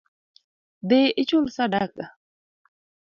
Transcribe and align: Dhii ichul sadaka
Dhii 0.89 1.15
ichul 1.21 1.45
sadaka 1.55 2.05